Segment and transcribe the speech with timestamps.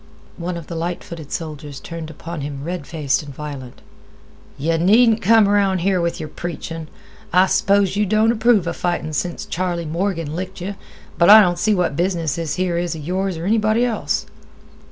[0.37, 3.83] One of the light footed soldiers turned upon him red faced and violent.
[4.57, 6.87] "Yeh needn't come around here with yer preachin'.
[7.31, 10.73] I s'pose yeh don't approve 'a fightin' since Charley Morgan licked yeh;
[11.19, 14.25] but I don't see what business this here is 'a yours or anybody else."